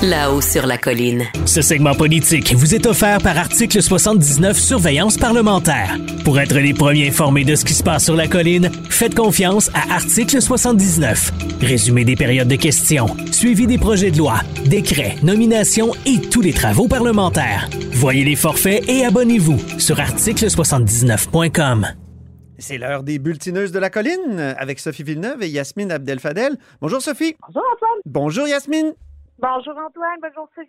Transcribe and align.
Là-haut 0.00 0.40
sur 0.40 0.64
la 0.68 0.78
colline. 0.78 1.24
Ce 1.44 1.60
segment 1.60 1.92
politique 1.92 2.54
vous 2.54 2.72
est 2.72 2.86
offert 2.86 3.18
par 3.18 3.36
Article 3.36 3.82
79 3.82 4.56
Surveillance 4.56 5.16
parlementaire. 5.16 5.96
Pour 6.24 6.38
être 6.38 6.54
les 6.54 6.72
premiers 6.72 7.08
informés 7.08 7.42
de 7.42 7.56
ce 7.56 7.64
qui 7.64 7.74
se 7.74 7.82
passe 7.82 8.04
sur 8.04 8.14
la 8.14 8.28
colline, 8.28 8.70
faites 8.90 9.16
confiance 9.16 9.72
à 9.74 9.92
Article 9.92 10.40
79. 10.40 11.32
Résumé 11.60 12.04
des 12.04 12.14
périodes 12.14 12.46
de 12.46 12.54
questions, 12.54 13.08
suivi 13.32 13.66
des 13.66 13.76
projets 13.76 14.12
de 14.12 14.18
loi, 14.18 14.36
décrets, 14.66 15.16
nominations 15.24 15.90
et 16.06 16.20
tous 16.20 16.42
les 16.42 16.52
travaux 16.52 16.86
parlementaires. 16.86 17.68
Voyez 17.90 18.22
les 18.22 18.36
forfaits 18.36 18.88
et 18.88 19.04
abonnez-vous 19.04 19.58
sur 19.80 19.96
article79.com. 19.96 21.88
C'est 22.56 22.78
l'heure 22.78 23.02
des 23.02 23.18
bulletineuses 23.18 23.72
de 23.72 23.80
la 23.80 23.90
colline 23.90 24.54
avec 24.58 24.78
Sophie 24.78 25.02
Villeneuve 25.02 25.42
et 25.42 25.48
Yasmine 25.48 25.90
Abdel-Fadel. 25.90 26.56
Bonjour 26.80 27.02
Sophie. 27.02 27.34
Bonjour 27.48 27.64
Antoine. 27.74 28.00
Bonjour 28.04 28.46
Yasmine. 28.46 28.94
Bonjour 29.40 29.74
Antoine, 29.74 30.18
bonjour 30.20 30.48
Sophie. 30.52 30.68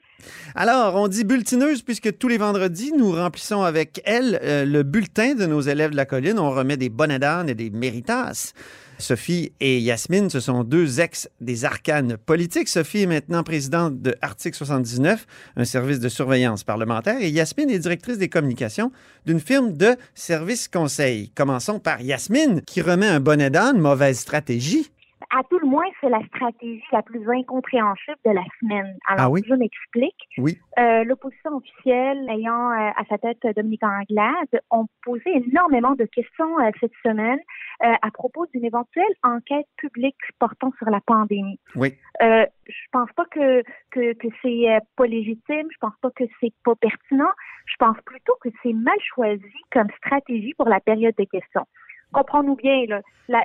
Alors, 0.54 0.94
on 0.94 1.08
dit 1.08 1.24
bulletineuse 1.24 1.82
puisque 1.82 2.20
tous 2.20 2.28
les 2.28 2.38
vendredis, 2.38 2.92
nous 2.92 3.12
remplissons 3.12 3.64
avec 3.64 4.00
elle 4.06 4.40
euh, 4.44 4.64
le 4.64 4.84
bulletin 4.84 5.34
de 5.34 5.48
nos 5.48 5.62
élèves 5.62 5.90
de 5.90 5.96
la 5.96 6.06
colline. 6.06 6.38
On 6.38 6.52
remet 6.52 6.78
des 6.78 6.90
bonnets 6.90 7.18
d'âne 7.18 7.50
et 7.50 7.56
des 7.56 7.72
méritas. 7.72 8.54
Sophie 9.00 9.54
et 9.60 9.80
Yasmine, 9.80 10.30
ce 10.30 10.40
sont 10.40 10.64
deux 10.64 11.00
ex 11.00 11.28
des 11.42 11.66
arcanes 11.66 12.18
politiques. 12.18 12.68
Sophie 12.68 13.04
est 13.04 13.08
maintenant 13.08 13.42
présidente 13.42 14.04
de 14.04 14.16
Article 14.22 14.58
79, 14.58 15.26
un 15.56 15.66
service 15.66 16.00
de 16.00 16.10
surveillance 16.10 16.64
parlementaire, 16.64 17.20
et 17.20 17.30
Yasmine 17.30 17.72
est 17.72 17.80
directrice 17.80 18.20
des 18.20 18.30
communications 18.30 18.92
d'une 19.26 19.40
firme 19.40 19.74
de 19.74 19.96
services 20.14 20.68
conseil. 20.68 21.32
Commençons 21.32 21.80
par 21.80 22.02
Yasmine, 22.02 22.62
qui 22.62 22.82
remet 22.82 23.08
un 23.08 23.20
bonnet 23.20 23.50
d'âne, 23.50 23.80
mauvaise 23.80 24.20
stratégie. 24.20 24.92
À 25.32 25.44
tout 25.50 25.60
le 25.60 25.68
moins, 25.68 25.86
c'est 26.02 26.10
la 26.10 26.24
stratégie 26.26 26.84
la 26.92 27.04
plus 27.04 27.22
incompréhensible 27.30 28.18
de 28.26 28.32
la 28.32 28.44
semaine. 28.60 28.98
Alors, 29.08 29.26
Ah 29.26 29.30
oui? 29.30 29.42
je 29.48 29.54
m'explique. 29.54 30.16
Oui. 30.40 30.58
Euh, 30.80 31.04
L'opposition 31.04 31.56
officielle, 31.56 32.28
ayant 32.30 32.72
euh, 32.72 32.90
à 32.96 33.04
sa 33.10 33.18
tête 33.20 33.38
Dominique 33.56 33.84
Anglade, 33.84 34.62
ont 34.72 34.88
posé 35.04 35.30
énormément 35.48 35.94
de 35.94 36.06
questions 36.06 36.60
euh, 36.60 36.72
cette 36.80 36.94
semaine 37.06 37.40
euh, 37.84 37.94
à 38.02 38.12
propos 38.12 38.48
d'une 38.48 38.66
éventuelle 38.66 39.14
enquête 39.24 39.68
publique 39.78 40.18
portant 40.40 40.72
sur 40.80 40.90
la 40.90 41.00
pandémie. 41.02 41.60
Oui. 41.76 41.94
Euh, 42.24 42.46
je 42.68 42.86
pense 42.92 43.12
pas 43.16 43.26
que 43.26 43.62
que, 43.92 44.14
que 44.14 44.28
c'est 44.42 44.70
euh, 44.76 44.80
pas 44.96 45.06
légitime. 45.06 45.68
Je 45.72 45.78
pense 45.80 45.94
pas 46.02 46.10
que 46.12 46.24
c'est 46.42 46.54
pas 46.66 46.76
pertinent. 46.76 47.30
Je 47.68 47.76
pense 47.78 47.98
plutôt 48.06 48.34
que 48.42 48.50
c'est 48.64 48.74
mal 48.74 48.98
choisi 49.16 49.44
comme 49.72 49.90
stratégie 49.98 50.54
pour 50.58 50.68
la 50.68 50.80
période 50.80 51.14
de 51.20 51.26
questions. 51.26 51.66
Comprends-nous 52.12 52.56
bien, 52.56 52.86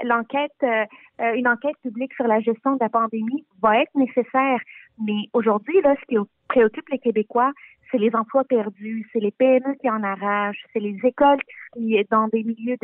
l'enquête, 0.05 0.53
euh, 0.63 0.85
euh, 1.21 1.35
une 1.35 1.47
enquête 1.47 1.77
publique 1.83 2.15
sur 2.15 2.27
la 2.27 2.41
gestion 2.41 2.75
de 2.75 2.79
la 2.81 2.89
pandémie 2.89 3.45
va 3.61 3.81
être 3.81 3.95
nécessaire, 3.95 4.59
mais 4.99 5.29
aujourd'hui, 5.35 5.81
là, 5.83 5.95
ce 6.01 6.07
qui 6.07 6.17
préoccupe 6.49 6.89
les 6.89 6.99
Québécois, 6.99 7.53
c'est 7.91 7.99
les 7.99 8.15
emplois 8.15 8.45
perdus, 8.45 9.09
c'est 9.13 9.21
les 9.21 9.31
PME 9.33 9.75
qui 9.81 9.91
en 9.91 10.03
arrachent, 10.03 10.65
c'est 10.73 10.81
les 10.81 10.99
écoles 11.05 11.41
qui 11.75 11.97
dans 12.11 12.29
des 12.29 12.43
milieux 12.43 12.77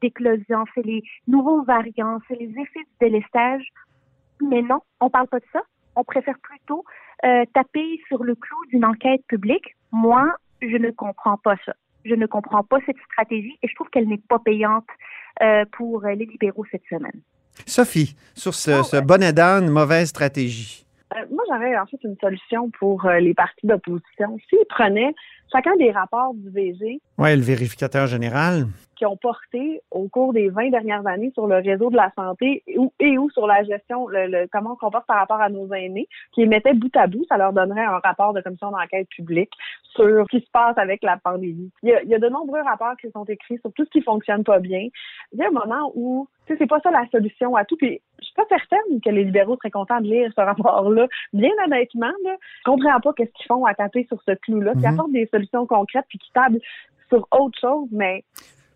d'éclosion, 0.00 0.64
c'est 0.74 0.86
les 0.86 1.02
nouveaux 1.26 1.62
variants, 1.64 2.20
c'est 2.28 2.38
les 2.38 2.50
effets 2.50 2.80
du 2.80 2.96
délestage. 3.00 3.66
Mais 4.40 4.62
non, 4.62 4.80
on 5.00 5.10
parle 5.10 5.28
pas 5.28 5.40
de 5.40 5.44
ça. 5.52 5.62
On 5.96 6.04
préfère 6.04 6.38
plutôt 6.38 6.84
euh, 7.24 7.44
taper 7.52 8.00
sur 8.08 8.24
le 8.24 8.34
clou 8.34 8.56
d'une 8.70 8.84
enquête 8.84 9.24
publique. 9.26 9.74
Moi, 9.92 10.28
je 10.60 10.76
ne 10.76 10.90
comprends 10.90 11.36
pas 11.36 11.56
ça. 11.64 11.74
Je 12.04 12.14
ne 12.14 12.26
comprends 12.26 12.62
pas 12.62 12.78
cette 12.86 12.98
stratégie 13.10 13.58
et 13.62 13.68
je 13.68 13.74
trouve 13.74 13.88
qu'elle 13.90 14.08
n'est 14.08 14.22
pas 14.28 14.38
payante 14.38 14.86
euh, 15.42 15.64
pour 15.72 16.02
les 16.02 16.26
libéraux 16.26 16.64
cette 16.70 16.84
semaine. 16.88 17.20
Sophie, 17.66 18.16
sur 18.34 18.54
ce, 18.54 18.70
Ah 18.70 18.82
ce 18.82 18.96
bonnet 19.00 19.32
d'âne, 19.32 19.68
mauvaise 19.70 20.08
stratégie. 20.08 20.83
Euh, 21.16 21.24
moi, 21.30 21.44
j'aurais 21.48 21.76
en 21.78 21.86
fait 21.86 21.98
une 22.04 22.16
solution 22.20 22.70
pour 22.78 23.04
euh, 23.06 23.18
les 23.20 23.34
partis 23.34 23.66
d'opposition. 23.66 24.36
S'ils 24.48 24.64
prenaient 24.68 25.14
chacun 25.52 25.76
des 25.76 25.90
rapports 25.92 26.34
du 26.34 26.50
VG 26.50 27.00
Oui, 27.18 27.36
le 27.36 27.42
vérificateur 27.42 28.06
général. 28.08 28.64
qui 28.96 29.06
ont 29.06 29.16
porté 29.16 29.80
au 29.90 30.08
cours 30.08 30.32
des 30.32 30.48
20 30.48 30.70
dernières 30.70 31.06
années 31.06 31.30
sur 31.34 31.46
le 31.46 31.56
réseau 31.56 31.90
de 31.90 31.96
la 31.96 32.10
santé 32.16 32.62
et 32.66 32.78
ou, 32.78 32.92
et 33.00 33.18
ou 33.18 33.28
sur 33.30 33.46
la 33.46 33.62
gestion, 33.64 34.06
le, 34.08 34.26
le- 34.26 34.46
comment 34.52 34.72
on 34.72 34.76
comporte 34.76 35.06
par 35.06 35.18
rapport 35.18 35.40
à 35.40 35.48
nos 35.48 35.72
aînés, 35.72 36.08
qui 36.32 36.40
les 36.42 36.46
mettaient 36.46 36.74
bout 36.74 36.94
à 36.96 37.06
bout, 37.06 37.24
ça 37.28 37.36
leur 37.36 37.52
donnerait 37.52 37.84
un 37.84 37.98
rapport 37.98 38.32
de 38.32 38.40
commission 38.40 38.70
d'enquête 38.70 39.08
publique 39.08 39.50
sur 39.94 40.04
ce 40.06 40.28
qui 40.30 40.44
se 40.44 40.50
passe 40.50 40.76
avec 40.78 41.02
la 41.04 41.16
pandémie. 41.16 41.70
Il 41.82 41.90
y 41.90 41.92
a, 41.94 42.02
il 42.02 42.08
y 42.08 42.14
a 42.14 42.18
de 42.18 42.28
nombreux 42.28 42.62
rapports 42.62 42.96
qui 43.00 43.10
sont 43.12 43.24
écrits 43.24 43.58
sur 43.58 43.72
tout 43.72 43.84
ce 43.84 43.90
qui 43.90 44.00
fonctionne 44.02 44.42
pas 44.42 44.58
bien. 44.58 44.88
Il 45.32 45.38
y 45.38 45.42
a 45.42 45.48
un 45.48 45.50
moment 45.52 45.92
où, 45.94 46.26
sais, 46.48 46.56
c'est 46.58 46.66
pas 46.68 46.80
ça 46.80 46.90
la 46.90 47.04
solution 47.10 47.56
à 47.56 47.64
tout. 47.64 47.76
Puis, 47.76 48.00
je 48.20 48.24
suis 48.24 48.34
pas 48.34 48.44
certaine 48.48 49.00
que 49.04 49.10
les 49.10 49.24
libéraux 49.24 49.56
seraient 49.56 49.70
contents 49.70 50.00
de 50.00 50.06
lire 50.06 50.30
ce 50.36 50.40
rapport-là. 50.40 51.06
Bien 51.32 51.50
honnêtement, 51.66 52.12
là, 52.24 52.36
je 52.58 52.70
comprends 52.70 53.00
pas 53.00 53.12
qu'est-ce 53.16 53.32
qu'ils 53.32 53.46
font 53.46 53.64
à 53.64 53.74
taper 53.74 54.04
sur 54.08 54.20
ce 54.26 54.32
clou-là, 54.42 54.72
qui 54.72 54.78
Mhm. 54.86 54.94
apportent 54.94 55.12
des 55.12 55.28
solutions 55.32 55.66
concrètes 55.66 56.06
puis 56.08 56.18
qui 56.18 56.30
tablent 56.32 56.60
sur 57.08 57.26
autre 57.32 57.58
chose, 57.60 57.88
mais 57.92 58.24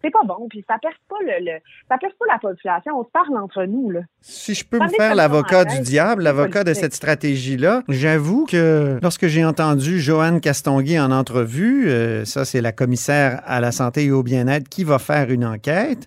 c'est 0.00 0.10
pas 0.10 0.22
bon, 0.24 0.46
puis 0.48 0.64
ça 0.68 0.76
perce 0.80 0.94
pas 1.08 1.16
le, 1.22 1.44
le- 1.44 1.58
ça 1.88 1.98
perce 1.98 2.12
pas 2.14 2.26
la 2.30 2.38
population, 2.38 3.00
on 3.00 3.04
se 3.04 3.10
parle 3.10 3.36
entre 3.36 3.64
nous 3.64 3.90
là. 3.90 4.00
Si 4.20 4.54
je 4.54 4.64
peux 4.64 4.78
Ça 4.78 4.84
me 4.84 4.90
faire 4.90 5.14
l'avocat 5.16 5.64
du 5.64 5.80
diable, 5.80 6.22
l'avocat 6.22 6.62
de 6.62 6.72
cette 6.72 6.94
stratégie-là, 6.94 7.82
j'avoue 7.88 8.46
que 8.46 8.98
lorsque 9.02 9.26
j'ai 9.26 9.44
entendu 9.44 9.98
Joanne 9.98 10.40
Castonguay 10.40 11.00
en 11.00 11.10
entrevue, 11.10 11.88
euh, 11.90 12.24
ça 12.24 12.44
c'est 12.44 12.60
la 12.60 12.70
commissaire 12.70 13.40
à 13.44 13.60
la 13.60 13.72
santé 13.72 14.04
et 14.04 14.12
au 14.12 14.22
bien-être 14.22 14.68
qui 14.68 14.84
va 14.84 15.00
faire 15.00 15.30
une 15.30 15.44
enquête, 15.44 16.06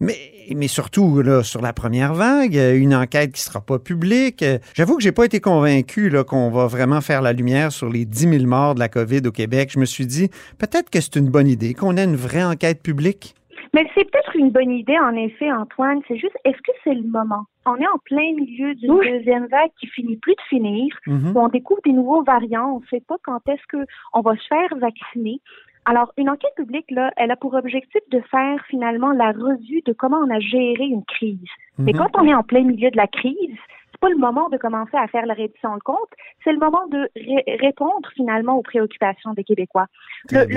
mais, 0.00 0.14
mais 0.54 0.68
surtout 0.68 1.22
là, 1.22 1.42
sur 1.42 1.60
la 1.62 1.72
première 1.72 2.14
vague, 2.14 2.54
une 2.54 2.94
enquête 2.94 3.32
qui 3.32 3.40
sera 3.40 3.60
pas 3.60 3.78
publique. 3.78 4.44
J'avoue 4.74 4.96
que 4.96 5.02
j'ai 5.02 5.12
pas 5.12 5.24
été 5.24 5.40
convaincu 5.40 6.08
là, 6.10 6.24
qu'on 6.24 6.50
va 6.50 6.66
vraiment 6.66 7.00
faire 7.00 7.22
la 7.22 7.32
lumière 7.32 7.72
sur 7.72 7.88
les 7.88 8.04
10 8.04 8.28
000 8.38 8.44
morts 8.46 8.74
de 8.74 8.80
la 8.80 8.88
COVID 8.88 9.22
au 9.26 9.32
Québec. 9.32 9.70
Je 9.72 9.78
me 9.78 9.84
suis 9.84 10.06
dit, 10.06 10.28
peut-être 10.58 10.90
que 10.90 11.00
c'est 11.00 11.16
une 11.16 11.28
bonne 11.30 11.48
idée 11.48 11.74
qu'on 11.74 11.96
ait 11.96 12.04
une 12.04 12.16
vraie 12.16 12.44
enquête 12.44 12.82
publique. 12.82 13.34
Mais 13.72 13.84
c'est 13.96 14.04
peut-être 14.08 14.36
une 14.36 14.50
bonne 14.52 14.70
idée, 14.70 14.96
en 15.00 15.16
effet, 15.16 15.50
Antoine. 15.50 15.98
C'est 16.06 16.16
juste, 16.16 16.36
est-ce 16.44 16.58
que 16.58 16.70
c'est 16.84 16.94
le 16.94 17.02
moment? 17.08 17.44
On 17.66 17.74
est 17.74 17.86
en 17.86 17.98
plein 18.04 18.32
milieu 18.36 18.72
d'une 18.76 18.92
Oui. 18.92 19.10
deuxième 19.10 19.46
vague 19.46 19.70
qui 19.80 19.88
finit 19.88 20.16
plus 20.18 20.34
de 20.34 20.40
finir. 20.48 20.94
Mhm. 21.08 21.32
où 21.34 21.40
on 21.40 21.48
découvre 21.48 21.80
des 21.84 21.92
nouveaux 21.92 22.22
variants, 22.22 22.76
on 22.76 22.80
ne 22.80 22.86
sait 22.88 23.02
pas 23.08 23.16
quand 23.24 23.40
est-ce 23.48 23.62
qu'on 23.72 24.20
va 24.20 24.36
se 24.36 24.46
faire 24.48 24.78
vacciner. 24.78 25.40
Alors, 25.86 26.12
une 26.16 26.30
enquête 26.30 26.54
publique, 26.56 26.90
là, 26.90 27.10
elle 27.16 27.30
a 27.30 27.36
pour 27.36 27.54
objectif 27.54 28.00
de 28.10 28.20
faire 28.30 28.64
finalement 28.68 29.10
la 29.12 29.32
revue 29.32 29.82
de 29.84 29.92
comment 29.92 30.18
on 30.18 30.30
a 30.30 30.40
géré 30.40 30.84
une 30.84 31.04
crise. 31.04 31.38
Mais 31.78 31.92
Mhm. 31.92 31.98
quand 31.98 32.10
on 32.20 32.24
est 32.26 32.34
en 32.34 32.42
plein 32.42 32.62
milieu 32.62 32.90
de 32.90 32.96
la 32.96 33.06
crise, 33.06 33.58
c'est 33.90 34.00
pas 34.00 34.08
le 34.08 34.16
moment 34.16 34.48
de 34.48 34.56
commencer 34.56 34.96
à 34.96 35.06
faire 35.08 35.26
la 35.26 35.34
réduction 35.34 35.74
de 35.76 35.80
compte, 35.82 36.08
c'est 36.42 36.52
le 36.52 36.58
moment 36.58 36.86
de 36.88 37.08
ré- 37.16 37.56
répondre 37.60 38.08
finalement 38.14 38.54
aux 38.54 38.62
préoccupations 38.62 39.34
des 39.34 39.44
Québécois. 39.44 39.86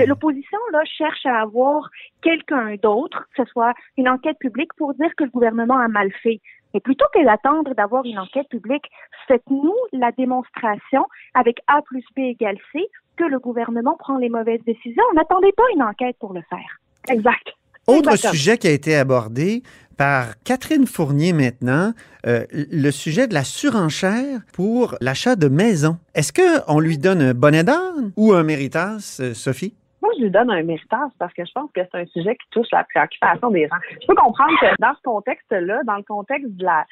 L'opposition 0.06 0.58
là 0.72 0.82
cherche 0.84 1.24
à 1.26 1.40
avoir 1.42 1.88
quelqu'un 2.22 2.74
d'autre, 2.82 3.26
que 3.36 3.44
ce 3.44 3.50
soit 3.50 3.74
une 3.96 4.08
enquête 4.08 4.38
publique, 4.38 4.72
pour 4.76 4.94
dire 4.94 5.14
que 5.16 5.24
le 5.24 5.30
gouvernement 5.30 5.78
a 5.78 5.88
mal 5.88 6.10
fait. 6.22 6.40
Mais 6.74 6.80
plutôt 6.80 7.06
que 7.14 7.24
d'attendre 7.24 7.74
d'avoir 7.74 8.04
une 8.04 8.18
enquête 8.18 8.48
publique, 8.48 8.84
faites-nous 9.26 9.74
la 9.92 10.12
démonstration 10.12 11.06
avec 11.34 11.60
A 11.66 11.80
plus 11.82 12.04
B 12.16 12.20
égale 12.20 12.58
C 12.72 12.86
que 13.18 13.24
le 13.24 13.38
gouvernement 13.38 13.96
prend 13.98 14.16
les 14.16 14.28
mauvaises 14.28 14.62
décisions. 14.64 15.02
N'attendez 15.14 15.52
pas 15.56 15.64
une 15.74 15.82
enquête 15.82 16.16
pour 16.20 16.32
le 16.32 16.42
faire. 16.48 16.80
Exact. 17.08 17.48
Autre 17.86 18.10
Exactement. 18.10 18.32
sujet 18.32 18.58
qui 18.58 18.68
a 18.68 18.70
été 18.70 18.96
abordé 18.96 19.62
par 19.96 20.40
Catherine 20.44 20.86
Fournier 20.86 21.32
maintenant, 21.32 21.92
euh, 22.26 22.44
le 22.52 22.90
sujet 22.90 23.26
de 23.26 23.34
la 23.34 23.42
surenchère 23.42 24.40
pour 24.52 24.94
l'achat 25.00 25.34
de 25.34 25.48
maisons. 25.48 25.96
Est-ce 26.14 26.32
qu'on 26.32 26.78
lui 26.78 26.98
donne 26.98 27.20
un 27.20 27.34
bonnet 27.34 27.64
d'âne 27.64 28.12
ou 28.16 28.32
un 28.32 28.44
méritas, 28.44 29.18
euh, 29.20 29.34
Sophie? 29.34 29.74
Moi, 30.00 30.12
je 30.16 30.24
lui 30.24 30.30
donne 30.30 30.50
un 30.50 30.62
méritage 30.62 31.10
parce 31.18 31.34
que 31.34 31.44
je 31.44 31.50
pense 31.52 31.70
que 31.74 31.80
c'est 31.90 31.98
un 31.98 32.06
sujet 32.06 32.36
qui 32.36 32.48
touche 32.52 32.68
la 32.70 32.84
préoccupation 32.84 33.50
des 33.50 33.66
gens. 33.66 33.76
Je 34.00 34.06
peux 34.06 34.14
comprendre 34.14 34.52
que 34.60 34.66
dans 34.78 34.94
ce 34.94 35.02
contexte-là, 35.02 35.80
dans 35.84 35.96
le 35.96 36.04
contexte 36.04 36.50
de 36.50 36.64
la 36.64 36.86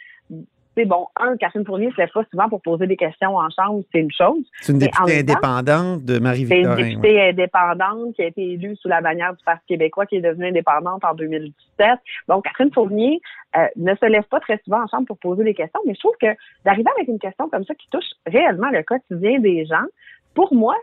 bon, 0.85 1.07
un, 1.19 1.37
Catherine 1.37 1.65
Fournier 1.65 1.91
se 1.93 1.97
lève 1.97 2.11
pas 2.13 2.25
souvent 2.31 2.49
pour 2.49 2.61
poser 2.61 2.87
des 2.87 2.97
questions 2.97 3.37
en 3.37 3.49
chambre, 3.51 3.83
c'est 3.93 4.01
une 4.01 4.13
chose. 4.13 4.45
C'est 4.61 4.73
une 4.73 4.79
députée 4.79 5.25
temps, 5.25 5.35
indépendante 5.35 6.05
de 6.05 6.13
C'est 6.13 6.19
une 6.19 6.23
Marie-Victorin. 6.23 6.77
ouais. 6.77 6.89
députée 6.91 7.29
indépendante 7.29 8.15
qui 8.15 8.23
a 8.23 8.27
été 8.27 8.53
élue 8.53 8.77
sous 8.77 8.89
la 8.89 9.01
bannière 9.01 9.35
du 9.35 9.43
Parti 9.45 9.65
québécois, 9.69 10.07
qui 10.07 10.17
est 10.17 10.21
devenue 10.21 10.49
indépendante 10.49 11.05
en 11.05 11.15
2017. 11.15 11.89
Donc, 12.29 12.45
Catherine 12.45 12.73
Fournier 12.73 13.21
euh, 13.57 13.67
ne 13.77 13.95
se 13.95 14.07
lève 14.07 14.25
pas 14.25 14.41
très 14.41 14.61
souvent 14.65 14.83
en 14.83 14.87
chambre 14.87 15.07
pour 15.07 15.19
poser 15.19 15.45
des 15.45 15.55
questions, 15.55 15.81
mais 15.87 15.95
je 15.95 16.01
trouve 16.01 16.17
que 16.21 16.37
d'arriver 16.65 16.91
avec 16.97 17.09
une 17.09 17.19
question 17.19 17.49
comme 17.49 17.65
ça 17.65 17.75
qui 17.75 17.89
touche 17.91 18.11
réellement 18.27 18.71
le 18.71 18.83
quotidien 18.83 19.39
des 19.39 19.65
gens, 19.65 19.87
pour 20.35 20.53
moi, 20.55 20.77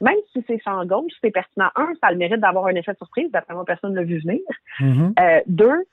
même 0.00 0.16
si 0.32 0.44
c'est 0.46 0.60
champ 0.62 0.84
gauche, 0.84 1.12
c'est 1.22 1.30
pertinent. 1.30 1.70
Un, 1.76 1.92
ça 2.00 2.08
a 2.08 2.12
le 2.12 2.18
mérite 2.18 2.40
d'avoir 2.40 2.66
un 2.66 2.74
effet 2.74 2.92
de 2.92 2.98
surprise. 2.98 3.30
D'après 3.30 3.54
moi, 3.54 3.64
personne 3.64 3.92
ne 3.92 3.96
l'a 3.96 4.02
vu 4.02 4.18
venir. 4.18 4.40
Mhm. 4.80 5.14
Euh, 5.18 5.40
deux, 5.46 5.84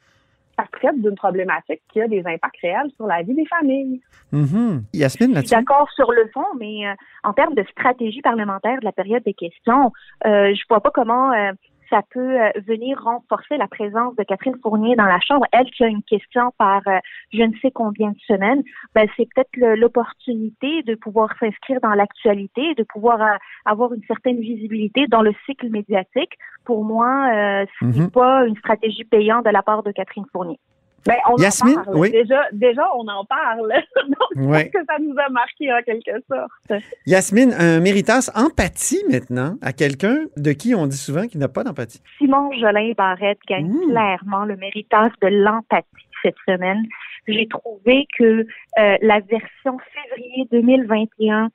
ça 0.57 0.65
traite 0.71 1.01
d'une 1.01 1.15
problématique 1.15 1.81
qui 1.91 2.01
a 2.01 2.07
des 2.07 2.19
impacts 2.25 2.59
réels 2.61 2.91
sur 2.95 3.07
la 3.07 3.21
vie 3.23 3.33
des 3.33 3.45
familles. 3.45 4.01
Mm-hmm. 4.31 4.81
Yasmine, 4.93 5.29
Je 5.29 5.35
là-dessus? 5.35 5.47
suis 5.47 5.55
d'accord 5.57 5.89
sur 5.91 6.11
le 6.11 6.29
fond, 6.33 6.45
mais 6.59 6.87
euh, 6.87 6.93
en 7.23 7.33
termes 7.33 7.55
de 7.55 7.63
stratégie 7.71 8.21
parlementaire 8.21 8.79
de 8.79 8.85
la 8.85 8.91
période 8.91 9.23
des 9.23 9.33
questions, 9.33 9.91
euh, 10.25 10.53
je 10.53 10.61
vois 10.69 10.81
pas 10.81 10.91
comment 10.91 11.31
euh, 11.31 11.51
ça 11.89 12.01
peut 12.11 12.41
euh, 12.41 12.49
venir 12.67 13.01
renforcer 13.03 13.57
la 13.57 13.67
présence 13.67 14.15
de 14.15 14.23
Catherine 14.23 14.57
Fournier 14.61 14.95
dans 14.95 15.05
la 15.05 15.19
Chambre. 15.19 15.45
Elle 15.51 15.69
qui 15.71 15.83
a 15.83 15.87
une 15.87 16.03
question 16.03 16.51
par 16.57 16.81
euh, 16.87 16.97
je 17.31 17.43
ne 17.43 17.53
sais 17.61 17.71
combien 17.71 18.11
de 18.11 18.19
semaines, 18.27 18.63
ben, 18.95 19.07
c'est 19.15 19.27
peut-être 19.33 19.55
l'opportunité 19.79 20.83
de 20.83 20.95
pouvoir 20.95 21.29
s'inscrire 21.39 21.79
dans 21.81 21.93
l'actualité, 21.93 22.73
de 22.75 22.83
pouvoir 22.83 23.21
euh, 23.21 23.35
avoir 23.65 23.93
une 23.93 24.03
certaine 24.03 24.39
visibilité 24.39 25.07
dans 25.07 25.21
le 25.21 25.33
cycle 25.45 25.69
médiatique. 25.69 26.33
Pour 26.65 26.83
moi, 26.83 27.29
euh, 27.33 27.65
ce 27.79 27.85
n'est 27.85 27.99
Mhm. 28.01 28.11
pas 28.11 28.45
une 28.45 28.55
stratégie 28.57 29.03
payante 29.03 29.45
de 29.45 29.51
la 29.51 29.61
part 29.61 29.83
de 29.83 29.91
Catherine 29.91 30.25
Fournier. 30.31 30.59
Ben, 31.05 31.15
on 31.29 31.35
Yasmine, 31.37 31.79
en 31.79 31.83
parle. 31.83 31.97
oui. 31.97 32.11
Déjà, 32.11 32.41
déjà, 32.51 32.83
on 32.95 33.07
en 33.07 33.25
parle. 33.25 33.73
Donc, 34.07 34.49
Ouais. 34.49 34.69
que 34.69 34.79
ça 34.87 34.95
nous 34.99 35.15
a 35.17 35.29
marqué 35.29 35.71
en 35.73 35.81
quelque 35.83 36.11
sorte. 36.29 36.81
Yasmine, 37.05 37.53
un 37.57 37.79
méritas 37.79 38.31
empathie 38.35 39.03
maintenant 39.09 39.57
à 39.61 39.73
quelqu'un 39.73 40.17
de 40.37 40.51
qui 40.53 40.73
on 40.75 40.87
dit 40.87 40.97
souvent 40.97 41.27
qu'il 41.27 41.39
n'a 41.39 41.47
pas 41.49 41.63
d'empathie. 41.63 42.01
Simon 42.17 42.51
Jolin 42.59 42.93
Barrette 42.97 43.39
gagne 43.47 43.67
Mmh. 43.67 43.89
clairement 43.91 44.45
le 44.45 44.55
méritage 44.55 45.11
de 45.21 45.27
l'empathie 45.27 45.85
cette 46.21 46.35
semaine. 46.47 46.81
J'ai 47.27 47.47
trouvé 47.47 48.05
que 48.17 48.45
euh, 48.79 48.97
la 49.01 49.19
version 49.21 49.77
février 49.93 50.47
2021 50.51 51.49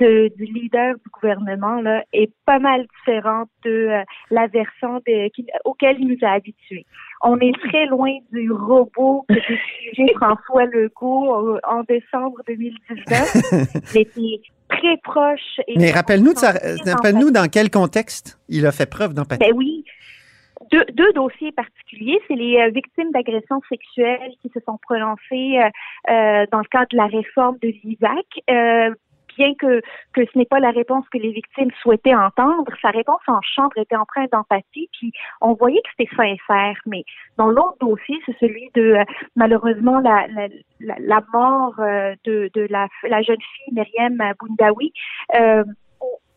de, 0.00 0.30
du 0.36 0.44
leader 0.44 0.94
du 0.94 1.10
gouvernement 1.12 1.80
là, 1.80 2.04
est 2.12 2.30
pas 2.46 2.58
mal 2.58 2.86
différente 2.98 3.48
de 3.64 3.70
euh, 3.70 4.02
la 4.30 4.46
version 4.46 4.96
de, 5.06 5.28
qui- 5.28 5.46
auquel 5.64 5.96
il 6.00 6.08
nous 6.08 6.18
a 6.26 6.32
habitués. 6.32 6.86
On 7.22 7.38
est 7.38 7.52
très 7.68 7.86
loin 7.86 8.12
du 8.32 8.50
robot 8.52 9.24
que 9.28 9.34
décrivait 9.34 10.12
François 10.16 10.66
Legault 10.66 11.54
euh, 11.54 11.58
en 11.68 11.82
décembre 11.82 12.38
2019. 12.46 13.92
Il 13.94 14.00
était 14.00 14.40
très 14.68 14.96
proche. 15.02 15.60
Et 15.68 15.78
Mais 15.78 15.90
rappelle-nous 15.90 16.34
très 16.34 16.48
rappelle-nous 16.92 17.30
dans 17.30 17.48
quel 17.50 17.70
contexte 17.70 18.38
il 18.48 18.66
a 18.66 18.72
fait 18.72 18.88
preuve 18.90 19.14
d'empathie. 19.14 19.40
ben 19.40 19.56
oui. 19.56 19.84
Deux, 20.72 20.84
deux 20.94 21.12
dossiers 21.12 21.52
particuliers, 21.52 22.18
c'est 22.26 22.34
les 22.36 22.56
euh, 22.56 22.70
victimes 22.70 23.10
d'agressions 23.12 23.60
sexuelles 23.68 24.32
qui 24.40 24.48
se 24.48 24.60
sont 24.66 24.78
prononcées 24.82 25.58
euh, 25.60 25.68
euh, 26.10 26.46
dans 26.50 26.58
le 26.60 26.68
cadre 26.70 26.86
de 26.90 26.96
la 26.96 27.06
réforme 27.06 27.58
de 27.60 27.68
l'ISAC. 27.68 28.26
Bien 29.36 29.54
que, 29.54 29.80
que 30.12 30.24
ce 30.24 30.38
n'est 30.38 30.44
pas 30.44 30.60
la 30.60 30.70
réponse 30.70 31.04
que 31.12 31.18
les 31.18 31.32
victimes 31.32 31.70
souhaitaient 31.82 32.14
entendre, 32.14 32.72
sa 32.80 32.90
réponse 32.90 33.20
en 33.26 33.40
chambre 33.42 33.76
était 33.76 33.96
empreinte 33.96 34.30
d'empathie, 34.32 34.88
puis 34.92 35.12
on 35.40 35.54
voyait 35.54 35.80
que 35.82 35.90
c'était 35.96 36.16
sincère. 36.16 36.76
Mais 36.86 37.04
dans 37.36 37.48
l'autre 37.48 37.76
dossier, 37.80 38.16
c'est 38.26 38.36
celui 38.38 38.70
de 38.74 38.94
euh, 38.94 39.04
malheureusement 39.36 40.00
la, 40.00 40.26
la, 40.80 40.96
la, 40.98 41.20
mort 41.32 41.74
euh, 41.80 42.14
de, 42.24 42.50
de 42.54 42.66
la, 42.70 42.88
la 43.02 43.22
jeune 43.22 43.40
fille 43.40 43.74
Myriam 43.74 44.18
Boundawi. 44.40 44.92
Euh, 45.34 45.64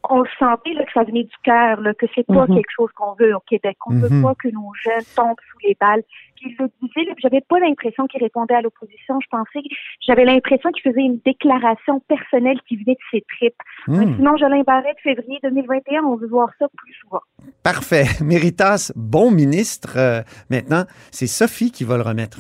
on- 0.10 0.24
sentait 0.40 0.74
là, 0.74 0.84
que 0.86 0.92
ça 0.94 1.04
venait 1.04 1.24
du 1.24 1.36
cœur, 1.44 1.80
que 2.00 2.06
c'est 2.16 2.26
pas 2.26 2.46
Mhm. 2.48 2.56
quelque 2.56 2.72
chose 2.76 2.90
qu'on 2.96 3.14
veut 3.20 3.36
au 3.36 3.40
Québec. 3.42 3.78
On 3.88 3.94
ne 3.94 4.00
Mhm. 4.00 4.08
veut 4.08 4.22
pas 4.24 4.36
que 4.36 4.48
nos 4.50 4.72
jeunes 4.84 5.04
tombent 5.16 5.36
sous 5.52 5.58
les 5.68 5.76
balles. 5.80 6.04
Puis 6.36 6.52
il 6.52 6.64
le 6.64 6.70
disait, 6.88 7.12
j'avais 7.18 7.42
pas 7.42 7.60
l'impression 7.60 8.06
qu'il 8.08 8.22
répondait 8.22 8.54
à 8.54 8.62
l'opposition. 8.62 9.20
Je 9.20 9.28
pensais, 9.32 9.60
j'avais 10.06 10.24
l'impression 10.24 10.70
qu'il 10.72 10.84
faisait 10.84 11.02
une 11.02 11.20
déclaration 11.26 12.00
personnelle 12.08 12.60
qui 12.68 12.76
venait 12.78 12.94
de 12.94 13.00
ses 13.12 13.24
tripes. 13.38 13.56
Hmm, 13.88 14.16
Sinon, 14.16 14.38
Jolin 14.38 14.62
Barrette, 14.62 14.98
février 15.02 15.40
2021, 15.42 16.04
on 16.04 16.16
veut 16.16 16.28
voir 16.28 16.50
ça 16.60 16.68
plus 16.78 16.94
souvent. 17.02 17.22
Parfait. 17.64 18.04
Méritas, 18.24 18.92
bon 18.96 19.32
ministre. 19.32 19.98
Euh, 19.98 20.22
maintenant, 20.52 20.84
c'est 21.12 21.28
Sophie 21.28 21.72
qui 21.72 21.84
va 21.84 21.98
le 21.98 22.04
remettre. 22.04 22.40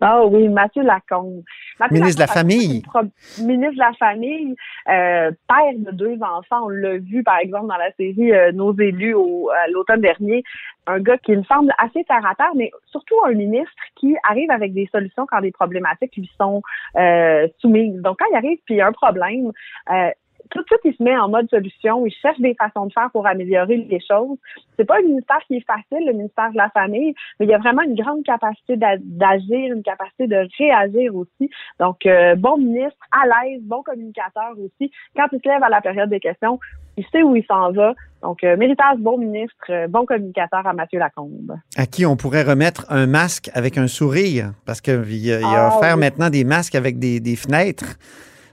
Ah 0.00 0.24
oui, 0.26 0.48
Mathieu 0.48 0.82
Lacombe. 0.82 1.42
Mathieu 1.80 1.96
Ministre 1.98 2.22
de 2.22 2.26
la 2.28 2.32
Famille. 2.32 2.82
pro- 2.82 3.00
Ministre 3.44 3.74
de 3.74 3.78
la 3.78 3.92
Famille, 3.98 4.54
euh, 4.88 5.30
père 5.48 5.74
de 5.76 5.90
deux 5.92 6.18
enfants. 6.22 6.64
On 6.64 6.68
l'a 6.68 6.98
vu, 6.98 7.22
par 7.22 7.38
exemple, 7.38 7.66
dans 7.68 7.76
la 7.76 7.92
série 7.92 8.32
euh, 8.32 8.52
Nos 8.52 8.74
élus 8.78 9.14
au, 9.14 9.50
à 9.50 9.68
l'automne 9.68 10.00
dernier. 10.00 10.42
Un 10.86 11.00
gars 11.00 11.18
qui 11.18 11.32
me 11.36 11.42
semble 11.44 11.72
assez 11.78 12.04
terre 12.04 12.24
à 12.26 12.34
terre, 12.34 12.54
mais 12.54 12.70
surtout 12.86 13.16
un 13.26 13.32
ministre 13.32 13.72
qui 13.96 14.16
arrive 14.28 14.50
avec 14.50 14.72
des 14.72 14.88
solutions 14.92 15.26
quand 15.28 15.40
des 15.40 15.50
problématiques 15.52 16.14
lui 16.16 16.30
sont 16.40 16.62
euh, 16.96 17.48
soumises. 17.58 18.00
Donc, 18.02 18.18
quand 18.20 18.26
il 18.32 18.36
arrive 18.36 18.58
puis 18.64 18.74
il 18.74 18.78
y 18.78 18.80
a 18.80 18.86
un 18.86 18.92
problème, 18.92 19.50
euh, 19.90 20.10
tout 20.50 20.60
de 20.60 20.66
suite, 20.66 20.80
il 20.84 20.94
se 20.96 21.02
met 21.02 21.16
en 21.16 21.28
mode 21.28 21.48
solution. 21.50 22.04
Il 22.06 22.12
cherche 22.12 22.38
des 22.40 22.54
façons 22.54 22.86
de 22.86 22.92
faire 22.92 23.10
pour 23.12 23.26
améliorer 23.26 23.76
les 23.76 24.00
choses. 24.00 24.36
C'est 24.76 24.84
pas 24.84 24.98
un 24.98 25.02
ministère 25.02 25.38
qui 25.46 25.56
est 25.56 25.66
facile, 25.66 26.06
le 26.06 26.12
ministère 26.12 26.50
de 26.52 26.56
la 26.56 26.70
Famille, 26.70 27.14
mais 27.38 27.46
il 27.46 27.48
y 27.50 27.54
a 27.54 27.58
vraiment 27.58 27.82
une 27.82 27.94
grande 27.94 28.22
capacité 28.24 28.76
d'a- 28.76 28.96
d'agir, 29.00 29.74
une 29.74 29.82
capacité 29.82 30.26
de 30.26 30.46
réagir 30.58 31.14
aussi. 31.14 31.50
Donc, 31.80 32.04
euh, 32.06 32.34
bon 32.36 32.58
ministre, 32.58 32.98
à 33.12 33.26
l'aise, 33.26 33.60
bon 33.62 33.82
communicateur 33.82 34.52
aussi. 34.58 34.90
Quand 35.16 35.26
il 35.32 35.40
se 35.42 35.48
lève 35.48 35.62
à 35.62 35.68
la 35.68 35.80
période 35.80 36.10
des 36.10 36.20
questions, 36.20 36.58
il 36.96 37.04
sait 37.12 37.22
où 37.22 37.36
il 37.36 37.44
s'en 37.46 37.72
va. 37.72 37.94
Donc, 38.22 38.42
euh, 38.44 38.56
méritage, 38.56 38.98
bon 38.98 39.18
ministre, 39.18 39.54
euh, 39.70 39.86
bon 39.88 40.06
communicateur 40.06 40.66
à 40.66 40.72
Mathieu 40.72 40.98
Lacombe. 40.98 41.56
À 41.76 41.86
qui 41.86 42.06
on 42.06 42.16
pourrait 42.16 42.42
remettre 42.42 42.86
un 42.90 43.06
masque 43.06 43.50
avec 43.54 43.76
un 43.78 43.86
sourire, 43.86 44.52
parce 44.64 44.80
qu'il 44.80 45.04
il 45.10 45.32
a, 45.32 45.40
il 45.40 45.44
a 45.44 45.66
Ah, 45.70 45.76
offert 45.76 45.94
oui. 45.94 46.00
maintenant 46.00 46.30
des 46.30 46.44
masques 46.44 46.74
avec 46.74 46.98
des, 46.98 47.20
des 47.20 47.36
fenêtres. 47.36 47.96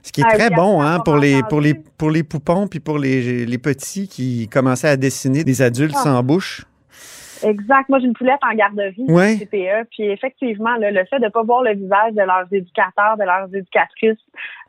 Ce 0.04 0.12
qui 0.12 0.20
est 0.20 0.24
Ah, 0.28 0.34
très 0.36 0.50
bon 0.50 0.78
on 0.78 0.82
hein, 0.82 1.00
pour, 1.00 1.16
les, 1.16 1.42
pour, 1.48 1.60
les, 1.60 1.74
pour 1.74 2.10
les 2.10 2.22
poupons 2.22 2.68
puis 2.68 2.78
pour 2.78 2.98
les, 2.98 3.46
les 3.46 3.58
petits 3.58 4.06
qui 4.06 4.46
commençaient 4.48 4.88
à 4.90 4.96
dessiner 4.96 5.42
des 5.44 5.62
adultes 5.62 5.94
Ah. 5.96 6.02
sans 6.04 6.22
bouche. 6.22 6.64
Exact. 7.42 7.88
Moi, 7.90 7.98
j'ai 7.98 8.06
une 8.06 8.14
poulette 8.14 8.38
en 8.50 8.54
garderie, 8.54 9.04
Ouais. 9.08 9.36
CPE. 9.38 9.88
Puis 9.90 10.04
effectivement, 10.10 10.76
là, 10.76 10.90
le 10.90 11.04
fait 11.10 11.18
de 11.18 11.24
ne 11.24 11.30
pas 11.30 11.42
voir 11.42 11.62
le 11.62 11.74
visage 11.74 12.12
de 12.12 12.22
leurs 12.22 12.46
éducateurs, 12.50 13.16
de 13.18 13.24
leurs 13.24 13.48
éducatrices, 13.54 14.18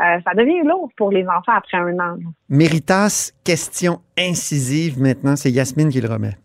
euh, 0.01 0.19
ça 0.25 0.33
devient 0.35 0.61
lourd 0.65 0.89
pour 0.97 1.11
les 1.11 1.23
enfants 1.27 1.53
après 1.55 1.77
un 1.77 1.97
an. 1.99 2.17
Méritas, 2.49 3.31
question 3.45 3.99
incisive 4.17 4.99
maintenant, 5.01 5.35
c'est 5.35 5.51
Yasmine 5.51 5.89
qui 5.89 6.01
le 6.01 6.09
remet. 6.09 6.35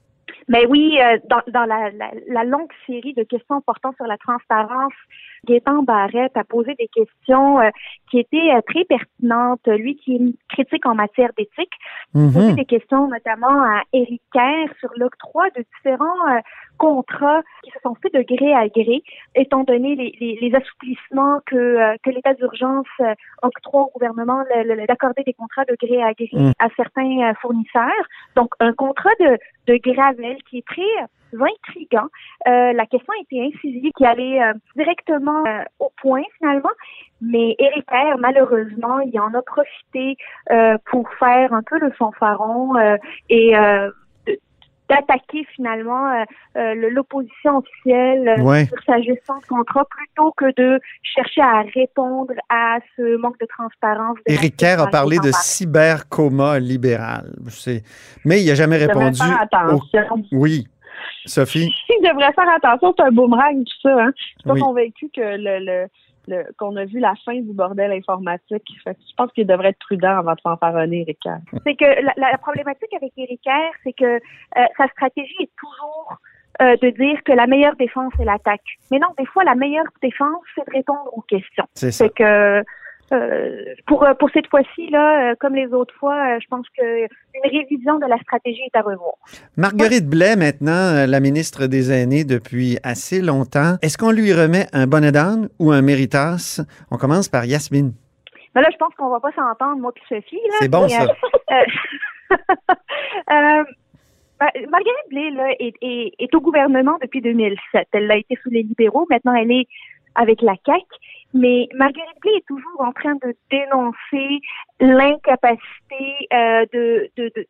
Mais 0.50 0.66
oui, 0.66 0.98
euh, 1.00 1.16
dans, 1.30 1.42
dans 1.52 1.64
la, 1.64 1.90
la, 1.90 2.10
la 2.26 2.44
longue 2.44 2.72
série 2.84 3.14
de 3.14 3.22
questions 3.22 3.60
portant 3.60 3.92
sur 3.92 4.04
la 4.06 4.18
transparence, 4.18 4.92
Gaétan 5.46 5.84
Barrette 5.84 6.36
a 6.36 6.42
posé 6.42 6.74
des 6.74 6.88
questions 6.88 7.60
euh, 7.60 7.70
qui 8.10 8.18
étaient 8.18 8.50
euh, 8.52 8.60
très 8.66 8.84
pertinentes. 8.84 9.66
Lui 9.68 9.94
qui 9.96 10.16
est 10.16 10.54
critique 10.54 10.84
en 10.86 10.96
matière 10.96 11.30
d'éthique, 11.38 11.72
Mhm. 12.14 12.32
posé 12.32 12.52
des 12.54 12.64
questions 12.64 13.06
notamment 13.06 13.62
à 13.62 13.82
Éric 13.92 14.22
Kerr 14.32 14.68
sur 14.80 14.90
l'octroi 14.96 15.48
de 15.56 15.64
différents 15.76 16.28
euh, 16.28 16.40
contrats 16.86 17.42
qui 17.62 17.70
se 17.70 17.78
sont 17.84 17.94
faits 18.02 18.14
de 18.14 18.22
gré 18.22 18.54
à 18.54 18.66
gré, 18.68 19.02
étant 19.34 19.64
donné 19.64 19.94
les, 19.94 20.16
les, 20.20 20.38
les 20.40 20.54
assouplissements 20.56 21.40
que, 21.46 21.56
euh, 21.56 21.96
que 22.02 22.10
l'état 22.10 22.34
d'urgence 22.34 22.86
euh, 23.00 23.14
octroie 23.42 23.82
au 23.82 23.90
gouvernement 23.94 24.42
d'accorder 24.88 25.22
des 25.24 25.34
contrats 25.34 25.66
de 25.66 25.76
gré 25.80 26.02
à 26.02 26.14
gré 26.14 26.40
Mm. 26.40 26.52
à 26.58 26.68
certains 26.76 27.30
euh, 27.30 27.34
fournisseurs. 27.40 28.06
Donc, 28.36 28.54
un 28.60 28.72
contrat 28.72 29.10
de, 29.20 29.38
de 29.66 29.76
Gravel 29.76 30.36
qui 30.48 30.58
est 30.58 30.66
très 30.66 30.82
intriguant. 31.32 32.08
Euh, 32.48 32.72
la 32.72 32.86
question 32.86 33.12
a 33.12 33.22
été 33.22 33.46
incisive, 33.46 33.92
qui 33.96 34.04
allait 34.04 34.42
euh, 34.42 34.52
directement 34.76 35.44
euh, 35.46 35.62
au 35.78 35.90
point 36.00 36.22
finalement. 36.38 36.70
Mais 37.20 37.54
Kerr, 37.58 38.16
malheureusement, 38.18 39.00
il 39.00 39.18
en 39.20 39.32
a 39.34 39.42
profité 39.42 40.16
euh, 40.50 40.76
pour 40.90 41.08
faire 41.18 41.52
un 41.52 41.62
peu 41.62 41.78
le 41.78 41.90
fanfaron 41.92 42.76
euh, 42.76 42.96
et 43.28 43.56
euh, 43.56 43.90
d'attaquer 44.90 45.46
finalement 45.54 46.10
euh, 46.12 46.24
euh, 46.58 46.90
l'opposition 46.90 47.58
officielle 47.58 48.28
euh, 48.38 48.42
Ouais. 48.42 48.66
sur 48.66 48.76
sa 48.84 48.98
gestion 49.00 49.34
de 49.38 49.46
contrat 49.46 49.84
plutôt 49.88 50.32
que 50.36 50.46
de 50.60 50.80
chercher 51.02 51.40
à 51.42 51.62
répondre 51.74 52.34
à 52.50 52.78
ce 52.96 53.16
manque 53.18 53.38
de 53.40 53.46
transparence. 53.46 54.18
de 54.26 54.32
Éric 54.34 54.56
Kerr 54.56 54.80
a 54.80 54.88
parlé 54.88 55.18
de 55.18 55.30
cybercoma 55.32 56.58
libéral. 56.58 57.32
Mais 58.24 58.42
il 58.42 58.46
n'a 58.48 58.54
jamais 58.54 58.76
Il 58.80 58.88
devrait 58.88 59.04
répondu. 59.06 59.18
faire 59.22 59.38
au- 59.38 59.42
attention. 59.42 60.24
Oui. 60.32 60.66
Sophie, 61.26 61.70
Il 61.88 62.08
devrait 62.08 62.32
faire 62.32 62.48
attention, 62.56 62.94
c'est 62.96 63.04
un 63.04 63.10
boomerang, 63.10 63.64
tout 63.64 63.80
ça. 63.88 63.94
Hein. 64.04 64.12
Je 64.16 64.22
suis 64.22 64.34
pas 64.44 64.52
Oui. 64.54 64.60
convaincue 64.60 65.10
que 65.14 65.20
le- 65.20 65.86
qu'on 66.58 66.76
a 66.76 66.84
vu 66.84 66.98
la 67.00 67.14
fin 67.24 67.34
du 67.34 67.52
bordel 67.52 67.92
informatique. 67.92 68.66
Fait 68.84 68.94
que 68.94 69.00
je 69.08 69.14
pense 69.16 69.32
qu'il 69.32 69.46
devrait 69.46 69.68
être 69.70 69.78
prudent 69.78 70.18
avant 70.18 70.34
de 70.34 70.40
fanfaronner, 70.42 71.04
Ricard. 71.06 71.38
c'est 71.66 71.74
que 71.76 71.84
la, 71.84 72.12
la- 72.16 72.38
problématique 72.38 72.92
avec 72.94 73.12
Éric 73.16 73.40
Kerr, 73.42 73.70
c'est 73.84 73.92
que 73.92 74.04
euh, 74.04 74.18
sa 74.76 74.86
stratégie 74.88 75.36
est 75.40 75.50
toujours 75.58 76.16
euh, 76.62 76.76
de 76.82 76.90
dire 76.90 77.22
que 77.24 77.32
la 77.32 77.46
meilleure 77.46 77.76
défense 77.76 78.12
est 78.20 78.24
l'attaque. 78.24 78.60
Mais 78.90 78.98
non, 78.98 79.08
des 79.18 79.26
fois, 79.26 79.44
la 79.44 79.54
meilleure 79.54 79.86
défense, 80.02 80.42
c'est 80.54 80.66
de 80.66 80.72
répondre 80.72 81.08
aux 81.12 81.22
questions. 81.22 81.64
c'est 81.74 81.90
ça. 81.90 82.04
C'est 82.04 82.14
que 82.14 82.62
euh, 83.12 83.64
pour 83.86 84.04
euh, 84.04 84.14
pour 84.14 84.30
cette 84.30 84.46
fois-ci 84.46 84.88
là, 84.90 85.32
euh, 85.32 85.34
comme 85.40 85.54
les 85.54 85.66
autres 85.72 85.94
fois, 85.94 86.14
euh, 86.14 86.38
je 86.40 86.46
pense 86.48 86.66
que 86.76 87.02
une 87.02 87.50
révision 87.50 87.98
de 87.98 88.06
la 88.06 88.16
stratégie 88.18 88.62
est 88.72 88.76
à 88.76 88.82
revoir. 88.82 89.14
Marguerite 89.56 90.06
Blais, 90.08 90.36
maintenant, 90.36 91.06
la 91.06 91.20
ministre 91.20 91.66
des 91.66 91.90
Aînés 91.92 92.24
depuis 92.24 92.78
assez 92.82 93.20
longtemps. 93.20 93.76
Est-ce 93.82 93.98
qu'on 93.98 94.12
lui 94.12 94.32
remet 94.32 94.66
un 94.72 94.86
bonnet 94.86 95.12
d'âne 95.12 95.48
ou 95.58 95.72
un 95.72 95.82
méritas? 95.82 96.60
On 96.90 96.96
commence 96.98 97.28
par 97.28 97.44
Yasmine. 97.44 97.92
Mais 98.54 98.62
là, 98.62 98.68
je 98.72 98.76
pense 98.76 98.94
qu'on 98.94 99.10
va 99.10 99.20
pas 99.20 99.32
s'entendre, 99.32 99.80
moi 99.80 99.92
puis 99.92 100.04
Sophie. 100.08 100.36
là. 100.36 100.56
C'est 100.60 100.68
bon, 100.68 100.82
Mais, 100.82 100.88
ça. 100.90 101.06
ben, 104.40 104.48
Marguerite 104.70 105.08
Blais 105.10 105.30
là, 105.30 105.48
est, 105.58 105.74
est, 105.82 106.12
est, 106.18 106.34
au 106.34 106.40
gouvernement 106.40 106.96
depuis 107.02 107.20
2007. 107.20 107.88
Elle 107.92 108.06
l'a 108.06 108.16
été 108.16 108.36
sous 108.42 108.50
les 108.50 108.62
libéraux. 108.62 109.06
Maintenant, 109.10 109.34
elle 109.34 109.50
est 109.50 109.66
avec 110.14 110.42
la 110.42 110.54
CAQ. 110.66 110.84
Mais 111.34 111.68
Marguerite 111.74 112.20
Blais 112.20 112.36
est 112.36 112.46
toujours 112.46 112.80
en 112.80 112.92
train 112.92 113.14
de 113.14 113.34
dénoncer 113.50 114.40
l'incapacité 114.80 116.28
euh, 116.32 116.66
de, 116.72 117.10
de, 117.16 117.32
de, 117.36 117.46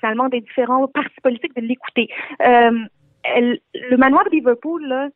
finalement 0.00 0.28
des 0.28 0.40
différents 0.40 0.88
partis 0.88 1.20
politiques 1.22 1.54
de 1.54 1.62
l'écouter. 1.62 2.08
Euh, 2.40 2.86
le 3.34 3.96
manoir 3.96 4.24
de 4.24 4.30
Liverpool, 4.30 4.86
là, 4.86 5.08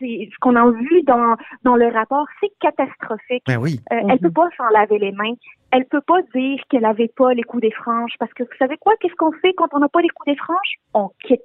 ce 0.00 0.38
qu'on 0.40 0.56
a 0.56 0.70
vu 0.70 1.02
dans, 1.02 1.36
dans 1.64 1.76
le 1.76 1.88
rapport, 1.88 2.26
c'est 2.40 2.50
catastrophique. 2.60 3.44
Ben 3.46 3.58
oui. 3.58 3.80
Euh, 3.92 4.00
Elle 4.08 4.18
peut 4.18 4.30
pas 4.30 4.48
s'en 4.56 4.68
laver 4.68 4.98
les 4.98 5.12
mains. 5.12 5.34
Elle 5.72 5.84
peut 5.84 6.00
pas 6.00 6.20
dire 6.34 6.60
qu'elle 6.68 6.84
avait 6.84 7.12
pas 7.16 7.32
les 7.32 7.44
coups 7.44 7.62
des 7.62 7.70
franges 7.70 8.12
parce 8.18 8.32
que 8.32 8.42
vous 8.42 8.56
savez 8.58 8.76
quoi 8.78 8.92
Qu'est-ce 9.00 9.14
qu'on 9.14 9.30
fait 9.32 9.52
quand 9.52 9.68
on 9.72 9.78
n'a 9.78 9.88
pas 9.88 10.00
les 10.00 10.08
coups 10.08 10.34
des 10.34 10.36
franges? 10.36 10.74
On 10.94 11.10
quitte. 11.24 11.40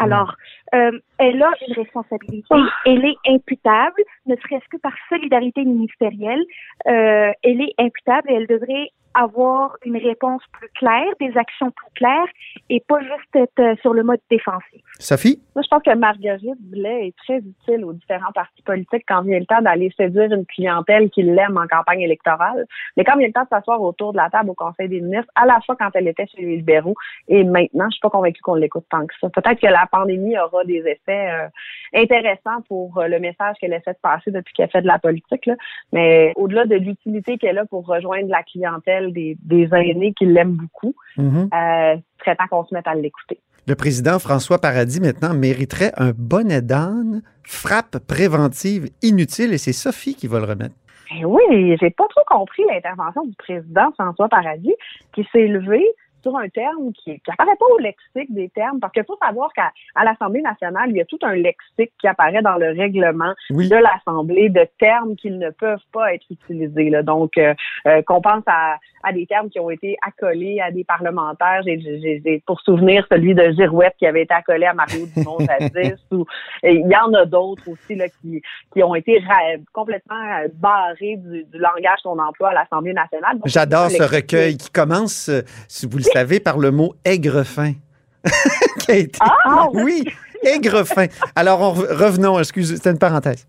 Alors, 0.00 0.34
euh, 0.74 0.98
elle 1.18 1.40
a 1.40 1.50
une 1.68 1.74
responsabilité. 1.74 2.48
Oh. 2.50 2.64
Elle 2.84 3.04
est 3.04 3.16
imputable, 3.28 4.02
ne 4.26 4.34
serait-ce 4.36 4.68
que 4.70 4.76
par 4.78 4.92
solidarité 5.08 5.64
ministérielle. 5.64 6.44
Euh, 6.88 7.30
elle 7.44 7.60
est 7.60 7.74
imputable 7.78 8.30
et 8.30 8.34
elle 8.34 8.48
devrait 8.48 8.88
avoir 9.14 9.76
une 9.84 9.96
réponse 9.96 10.42
plus 10.52 10.68
claire, 10.74 11.06
des 11.20 11.36
actions 11.36 11.70
plus 11.70 11.92
claires 11.94 12.28
et 12.68 12.80
pas 12.86 13.00
juste 13.00 13.34
être 13.34 13.60
euh, 13.60 13.74
sur 13.82 13.92
le 13.92 14.02
mode 14.02 14.20
défensif. 14.30 14.82
Sophie? 14.98 15.40
Moi, 15.54 15.62
je 15.62 15.68
pense 15.68 15.82
que 15.82 15.94
Marguerite 15.94 16.60
Blais 16.60 17.08
est 17.08 17.16
très 17.16 17.38
utile 17.38 17.84
aux 17.84 17.92
différents 17.92 18.32
partis 18.32 18.62
politiques 18.62 19.04
quand 19.08 19.22
vient 19.22 19.38
le 19.38 19.46
temps 19.46 19.62
d'aller 19.62 19.92
séduire 19.96 20.32
une 20.32 20.46
clientèle 20.46 21.10
qui 21.10 21.22
l'aime 21.22 21.56
en 21.56 21.66
campagne 21.66 22.02
électorale. 22.02 22.66
Mais 22.96 23.04
quand 23.04 23.16
vient 23.16 23.26
le 23.26 23.32
temps 23.32 23.42
de 23.42 23.48
s'asseoir 23.48 23.82
autour 23.82 24.12
de 24.12 24.18
la 24.18 24.30
table 24.30 24.50
au 24.50 24.54
Conseil 24.54 24.88
des 24.88 25.00
ministres, 25.00 25.30
à 25.34 25.46
la 25.46 25.60
fois 25.60 25.76
quand 25.76 25.90
elle 25.94 26.08
était 26.08 26.26
chez 26.26 26.42
les 26.42 26.56
libéraux 26.56 26.94
et 27.28 27.44
maintenant, 27.44 27.86
je 27.86 27.94
suis 27.94 28.00
pas 28.00 28.10
convaincue 28.10 28.40
qu'on 28.42 28.54
l'écoute 28.54 28.84
tant 28.90 29.06
que 29.06 29.14
ça. 29.20 29.28
Peut-être 29.30 29.60
que 29.60 29.66
la 29.66 29.86
pandémie 29.90 30.38
aura 30.38 30.64
des 30.64 30.82
effets 30.86 31.30
euh, 31.30 31.48
intéressants 31.94 32.62
pour 32.68 32.98
euh, 32.98 33.08
le 33.08 33.18
message 33.18 33.56
qu'elle 33.60 33.72
essaie 33.72 33.92
de 33.92 33.98
passer 34.02 34.30
depuis 34.30 34.52
qu'elle 34.54 34.70
fait 34.70 34.82
de 34.82 34.86
la 34.86 34.98
politique. 34.98 35.46
Là. 35.46 35.54
Mais 35.92 36.32
au-delà 36.36 36.64
de 36.66 36.76
l'utilité 36.76 37.38
qu'elle 37.38 37.58
a 37.58 37.64
pour 37.64 37.86
rejoindre 37.86 38.28
la 38.28 38.42
clientèle 38.42 38.99
des, 39.08 39.36
aînés 39.50 40.12
qui 40.14 40.26
l'aiment 40.26 40.56
beaucoup. 40.56 40.94
Mm 41.16 41.48
très 42.20 42.36
temps 42.36 42.46
qu'on 42.50 42.64
se 42.64 42.74
mette 42.74 42.86
à 42.86 42.94
l'écouter. 42.94 43.40
Le 43.66 43.74
président 43.74 44.18
François 44.18 44.58
Paradis, 44.58 45.00
maintenant, 45.00 45.34
mériterait 45.34 45.92
un 45.96 46.12
bonnet 46.16 46.62
d'âne, 46.62 47.22
frappe 47.42 47.98
préventive 48.06 48.90
inutile, 49.02 49.52
et 49.52 49.58
c'est 49.58 49.72
Sophie 49.72 50.14
qui 50.14 50.26
va 50.26 50.38
le 50.38 50.46
remettre. 50.46 50.74
Eh 51.16 51.24
oui, 51.24 51.76
j'ai 51.80 51.90
pas 51.90 52.06
trop 52.08 52.22
compris 52.26 52.62
l'intervention 52.68 53.24
du 53.24 53.34
président 53.36 53.90
François 53.92 54.28
Paradis 54.28 54.74
qui 55.12 55.26
s'est 55.32 55.48
levé 55.48 55.84
sur 56.22 56.36
un 56.36 56.48
terme 56.48 56.92
qui 56.92 57.20
n'apparaît 57.28 57.56
pas 57.58 57.66
au 57.66 57.78
lexique 57.78 58.32
des 58.32 58.48
termes, 58.50 58.80
parce 58.80 58.92
qu'il 58.92 59.04
faut 59.04 59.18
savoir 59.22 59.52
qu'à 59.52 59.70
l'Assemblée 60.02 60.42
nationale, 60.42 60.90
il 60.90 60.96
y 60.96 61.00
a 61.00 61.04
tout 61.04 61.18
un 61.22 61.34
lexique 61.34 61.92
qui 62.00 62.06
apparaît 62.06 62.42
dans 62.42 62.56
le 62.56 62.68
règlement 62.68 63.32
de 63.50 63.76
l'Assemblée 63.76 64.48
de 64.48 64.66
termes 64.78 65.16
qui 65.16 65.30
ne 65.30 65.50
peuvent 65.50 65.78
pas 65.92 66.14
être 66.14 66.24
utilisés. 66.30 66.90
Là. 66.90 67.02
Donc, 67.02 67.36
euh, 67.38 67.54
euh, 67.86 68.02
qu'on 68.02 68.20
pense 68.20 68.42
à, 68.46 68.76
à, 69.02 69.12
des 69.12 69.26
termes 69.26 69.50
qui 69.50 69.60
ont 69.60 69.70
été 69.70 69.96
accolés 70.06 70.60
à 70.60 70.70
des 70.70 70.84
parlementaires. 70.84 71.62
J'ai 71.64 72.42
pour 72.46 72.60
souvenir 72.60 73.06
celui 73.10 73.34
de 73.34 73.52
Girouette 73.52 73.94
qui 73.98 74.06
avait 74.06 74.22
été 74.22 74.34
accolé 74.34 74.66
à 74.66 74.74
Mario 74.74 75.06
Dumont 75.16 75.38
jadis. 75.40 75.98
ou 76.10 76.24
il 76.62 76.86
y 76.86 76.96
en 76.96 77.12
a 77.14 77.24
d'autres 77.24 77.68
aussi 77.68 77.94
là, 77.94 78.06
qui, 78.08 78.42
qui 78.72 78.82
ont 78.82 78.94
été 78.94 79.22
complètement 79.72 80.16
euh, 80.16 80.48
barrés 80.54 81.16
du, 81.16 81.44
du 81.44 81.58
langage 81.58 81.98
qu'on 82.02 82.18
emploie 82.18 82.50
à 82.50 82.54
l'Assemblée 82.54 82.92
nationale. 82.92 83.38
J'adore 83.46 83.90
ce 83.90 84.02
recueil 84.02 84.56
qui 84.56 84.70
commence, 84.70 85.30
si 85.68 85.86
vous 85.86 85.98
le 85.98 86.04
savez, 86.12 86.40
par 86.40 86.58
le 86.58 86.70
mot 86.70 86.94
aigrefin. 87.04 87.74
qui 88.80 88.90
a 88.90 88.96
été... 88.96 89.18
Ah! 89.20 89.66
Oui, 89.72 90.04
aigrefin. 90.42 91.06
Alors, 91.34 91.74
revenons, 91.74 92.38
excusez, 92.38 92.76
c'était 92.76 92.90
une 92.90 92.98
parenthèse. 92.98 93.46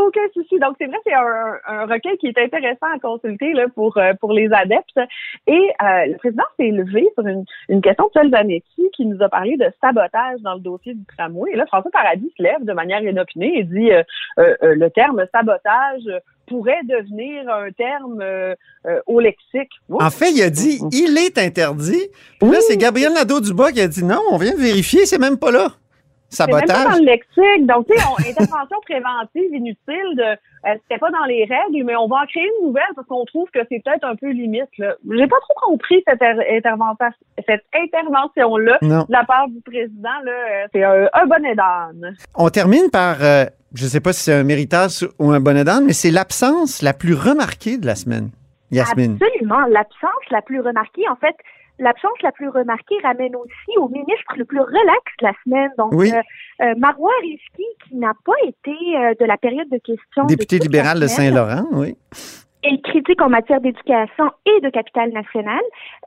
Aucun 0.00 0.20
souci. 0.32 0.58
Donc, 0.58 0.76
c'est 0.78 0.86
vrai, 0.86 0.96
c'est 1.04 1.12
un, 1.12 1.58
un, 1.66 1.84
recueil 1.84 2.16
qui 2.16 2.28
est 2.28 2.38
intéressant 2.38 2.86
à 2.94 2.98
consulter 2.98 3.52
là, 3.52 3.66
pour, 3.74 3.98
euh, 3.98 4.14
pour 4.18 4.32
les 4.32 4.50
adeptes. 4.50 4.98
Et 5.46 5.52
euh, 5.52 6.06
le 6.06 6.16
président 6.16 6.44
s'est 6.58 6.70
levé 6.70 7.06
sur 7.14 7.26
une, 7.26 7.44
une 7.68 7.82
question 7.82 8.06
de 8.06 8.12
Paul 8.12 8.30
Zanetti 8.30 8.90
qui 8.96 9.04
nous 9.04 9.22
a 9.22 9.28
parlé 9.28 9.58
de 9.58 9.70
sabotage 9.78 10.40
dans 10.40 10.54
le 10.54 10.60
dossier 10.60 10.94
du 10.94 11.04
tramway. 11.04 11.50
Et 11.52 11.56
là, 11.56 11.66
François 11.66 11.90
Paradis 11.90 12.32
se 12.34 12.42
lève 12.42 12.64
de 12.64 12.72
manière 12.72 13.02
inopinée 13.02 13.58
et 13.58 13.64
dit 13.64 13.90
euh, 13.92 14.02
le 14.62 14.88
terme 14.88 15.22
sabotage 15.34 16.08
pourrait 16.46 16.80
devenir 16.84 17.48
un 17.48 17.70
terme 17.70 18.24
au 19.06 19.20
lexique. 19.20 19.70
En 19.90 20.10
fait, 20.10 20.30
il 20.30 20.42
a 20.42 20.50
dit 20.50 20.80
il 20.92 21.18
est 21.18 21.38
interdit. 21.38 22.08
Là, 22.40 22.60
c'est 22.60 22.76
Gabriel 22.76 23.12
Nadeau-Dubois 23.12 23.72
qui 23.72 23.80
a 23.80 23.88
dit 23.88 24.04
non, 24.04 24.20
on 24.32 24.38
vient 24.38 24.54
de 24.54 24.60
vérifier, 24.60 25.04
c'est 25.04 25.18
même 25.18 25.38
pas 25.38 25.50
là. 25.50 25.68
Sabotage. 26.30 26.64
C'est 26.66 26.74
même 26.74 26.84
pas 26.84 26.90
dans 26.90 26.98
le 26.98 27.04
lexique. 27.04 27.66
Donc, 27.66 27.86
tu 27.86 27.98
sais, 27.98 28.30
intervention 28.30 28.76
préventive 28.82 29.54
inutile 29.54 30.16
de 30.16 30.22
euh, 30.66 30.74
c'était 30.82 30.98
pas 30.98 31.10
dans 31.10 31.24
les 31.24 31.44
règles, 31.44 31.84
mais 31.84 31.96
on 31.96 32.06
va 32.06 32.16
en 32.16 32.26
créer 32.26 32.44
une 32.44 32.66
nouvelle 32.66 32.82
parce 32.94 33.06
qu'on 33.08 33.24
trouve 33.24 33.48
que 33.50 33.60
c'est 33.68 33.82
peut-être 33.82 34.04
un 34.04 34.14
peu 34.14 34.30
limite. 34.30 34.68
Là. 34.78 34.94
J'ai 35.10 35.26
pas 35.26 35.38
trop 35.40 35.70
compris 35.70 36.02
cette, 36.06 36.22
intervention, 36.22 37.06
cette 37.48 37.64
intervention-là 37.74 38.78
de 38.82 39.12
la 39.12 39.24
part 39.24 39.48
du 39.48 39.60
président. 39.62 40.20
Là, 40.24 40.32
euh, 40.32 40.66
c'est 40.72 40.84
un, 40.84 41.08
un 41.12 41.26
bonnet 41.26 41.54
d'âne. 41.54 42.14
On 42.34 42.50
termine 42.50 42.90
par, 42.90 43.16
euh, 43.22 43.46
je 43.74 43.86
sais 43.86 44.00
pas 44.00 44.12
si 44.12 44.24
c'est 44.24 44.34
un 44.34 44.44
méritage 44.44 45.08
ou 45.18 45.30
un 45.30 45.40
bonnet 45.40 45.64
d'âne, 45.64 45.86
mais 45.86 45.94
c'est 45.94 46.10
l'absence 46.10 46.82
la 46.82 46.92
plus 46.92 47.14
remarquée 47.14 47.78
de 47.78 47.86
la 47.86 47.94
semaine. 47.94 48.30
Yasmine. 48.70 49.18
Absolument, 49.20 49.66
l'absence 49.66 50.30
la 50.30 50.42
plus 50.42 50.60
remarquée. 50.60 51.08
En 51.08 51.16
fait, 51.16 51.34
l'absence 51.80 52.22
la 52.22 52.30
plus 52.30 52.48
remarquée 52.48 52.94
ramène 53.02 53.34
aussi 53.34 53.78
au 53.78 53.88
ministre 53.88 54.34
le 54.36 54.44
plus 54.44 54.60
relax 54.60 55.02
de 55.20 55.26
la 55.26 55.32
semaine. 55.44 55.70
Donc, 55.78 55.92
oui. 55.92 56.12
euh, 56.12 56.20
euh 56.64 56.74
Marois 56.76 57.12
Risky, 57.22 57.64
qui 57.84 57.96
n'a 57.96 58.12
pas 58.24 58.38
été 58.46 58.70
euh, 58.70 59.14
de 59.18 59.24
la 59.24 59.36
période 59.36 59.68
de 59.68 59.78
questions. 59.78 60.26
Député 60.26 60.58
libéral 60.58 61.00
de 61.00 61.06
Saint-Laurent, 61.06 61.66
oui 61.72 61.96
et 62.62 62.80
critique 62.82 63.22
en 63.22 63.28
matière 63.28 63.60
d'éducation 63.60 64.30
et 64.44 64.60
de 64.60 64.68
capital 64.70 65.10
national, 65.12 65.60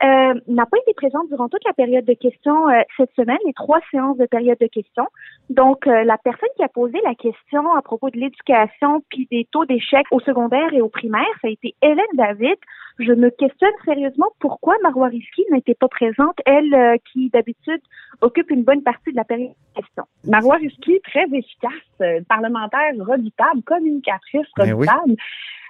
euh, 0.03 0.33
n'a 0.47 0.65
pas 0.65 0.77
été 0.77 0.93
présente 0.93 1.27
durant 1.29 1.49
toute 1.49 1.63
la 1.65 1.73
période 1.73 2.05
de 2.05 2.13
questions 2.13 2.69
euh, 2.69 2.81
cette 2.97 3.11
semaine, 3.15 3.37
les 3.45 3.53
trois 3.53 3.79
séances 3.91 4.17
de 4.17 4.25
période 4.25 4.57
de 4.59 4.67
questions. 4.67 5.07
Donc, 5.49 5.87
euh, 5.87 6.03
la 6.03 6.17
personne 6.17 6.49
qui 6.55 6.63
a 6.63 6.67
posé 6.67 6.99
la 7.03 7.15
question 7.15 7.73
à 7.75 7.81
propos 7.81 8.09
de 8.09 8.17
l'éducation 8.17 9.03
puis 9.09 9.27
des 9.31 9.47
taux 9.51 9.65
d'échec 9.65 10.05
au 10.11 10.19
secondaire 10.19 10.73
et 10.73 10.81
au 10.81 10.89
primaire, 10.89 11.25
ça 11.41 11.47
a 11.47 11.51
été 11.51 11.75
Hélène 11.81 12.05
David. 12.13 12.55
Je 12.99 13.11
me 13.11 13.31
questionne 13.31 13.73
sérieusement 13.85 14.29
pourquoi 14.39 14.75
Marois 14.83 15.07
Risky 15.07 15.43
n'était 15.51 15.73
pas 15.73 15.87
présente, 15.87 16.37
elle 16.45 16.73
euh, 16.73 16.95
qui 17.11 17.29
d'habitude 17.29 17.81
occupe 18.21 18.51
une 18.51 18.63
bonne 18.63 18.83
partie 18.83 19.11
de 19.11 19.15
la 19.15 19.23
période 19.23 19.49
de 19.49 19.81
questions. 19.81 20.03
Marois 20.27 20.57
Risky, 20.57 20.99
très 21.03 21.25
efficace, 21.25 22.23
parlementaire 22.29 22.93
redoutable, 22.99 23.63
communicatrice 23.63 24.47
ben 24.55 24.73
redoutable. 24.73 25.15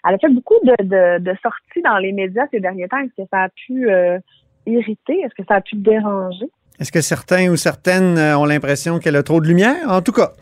Elle 0.07 0.15
a 0.15 0.17
fait 0.17 0.29
beaucoup 0.29 0.60
de, 0.63 1.19
de, 1.19 1.33
sorties 1.41 1.81
dans 1.83 1.98
les 1.98 2.12
médias 2.12 2.43
ces 2.51 2.60
derniers 2.60 2.88
temps. 2.88 3.00
Est-ce 3.00 3.24
que 3.24 3.27
ça 3.31 3.43
a 3.43 3.50
pu 3.50 3.89
euh, 3.89 4.19
irriter? 4.65 5.19
Est-ce 5.22 5.33
que 5.33 5.48
ça 5.48 5.55
a 5.55 5.62
pu 5.62 5.75
déranger? 5.75 6.45
Est-ce 6.79 6.91
que 6.91 7.01
certains 7.01 7.50
ou 7.50 7.55
certaines 7.55 8.17
euh, 8.17 8.38
ont 8.38 8.45
l'impression 8.45 9.00
qu'elle 9.00 9.15
a 9.15 9.24
trop 9.24 9.39
de 9.39 9.48
lumière? 9.48 9.77
En 9.88 10.01
tout 10.01 10.12
cas, 10.12 10.33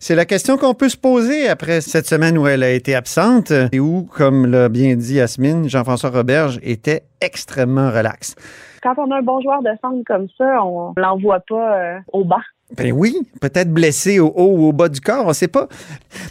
c'est 0.00 0.14
la 0.14 0.24
question 0.24 0.56
qu'on 0.56 0.74
peut 0.74 0.88
se 0.88 0.96
poser 0.96 1.48
après 1.48 1.80
cette 1.80 2.06
semaine 2.06 2.38
où 2.38 2.46
elle 2.46 2.62
a 2.62 2.70
été 2.70 2.94
absente 2.94 3.52
et 3.72 3.80
où, 3.80 4.04
comme 4.04 4.46
l'a 4.46 4.68
bien 4.68 4.94
dit 4.94 5.14
Yasmine, 5.14 5.68
Jean-François 5.68 6.10
Roberge 6.10 6.60
était 6.62 7.02
extrêmement 7.20 7.90
relax. 7.90 8.36
Quand 8.84 8.94
on 8.98 9.10
a 9.10 9.16
un 9.16 9.22
bon 9.22 9.40
joueur 9.40 9.62
de 9.62 9.70
centre 9.80 10.04
comme 10.06 10.28
ça, 10.36 10.62
on 10.62 10.92
l'envoie 10.98 11.40
pas 11.48 11.78
euh, 11.78 11.98
au 12.12 12.22
bas. 12.22 12.42
Ben 12.76 12.92
oui, 12.92 13.16
peut-être 13.40 13.72
blessé 13.72 14.20
au 14.20 14.26
haut 14.28 14.58
ou 14.58 14.68
au 14.68 14.72
bas 14.72 14.90
du 14.90 15.00
corps, 15.00 15.24
on 15.24 15.28
ne 15.28 15.32
sait 15.32 15.48
pas. 15.48 15.68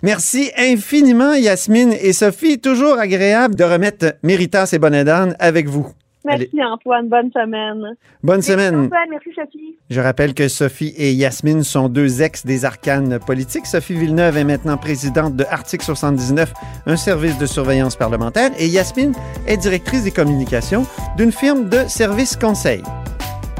Merci 0.03 0.51
infiniment, 0.55 1.33
Yasmine 1.33 1.93
et 1.93 2.13
Sophie. 2.13 2.59
Toujours 2.59 2.99
agréable 2.99 3.55
de 3.55 3.63
remettre 3.63 4.17
Méritas 4.21 4.69
et 4.71 4.77
Bonnedan 4.77 5.29
avec 5.39 5.67
vous. 5.67 5.87
Merci 6.25 6.63
Antoine, 6.63 7.09
bonne 7.09 7.31
semaine. 7.31 7.95
Bonne 8.23 8.41
semaine. 8.41 8.85
Antoine, 8.85 9.09
merci 9.09 9.29
Sophie. 9.35 9.75
Je 9.89 9.99
rappelle 9.99 10.33
que 10.33 10.47
Sophie 10.47 10.93
et 10.97 11.11
Yasmine 11.11 11.63
sont 11.63 11.89
deux 11.89 12.21
ex 12.21 12.45
des 12.45 12.63
arcanes 12.63 13.19
politiques. 13.19 13.65
Sophie 13.65 13.95
Villeneuve 13.95 14.37
est 14.37 14.43
maintenant 14.43 14.77
présidente 14.77 15.35
de 15.35 15.43
Article 15.49 15.83
79, 15.83 16.53
un 16.85 16.95
service 16.95 17.37
de 17.37 17.45
surveillance 17.45 17.95
parlementaire, 17.95 18.51
et 18.57 18.67
Yasmine 18.67 19.13
est 19.47 19.57
directrice 19.57 20.03
des 20.05 20.11
communications 20.11 20.85
d'une 21.17 21.31
firme 21.31 21.67
de 21.67 21.79
services 21.87 22.37
conseil. 22.37 22.83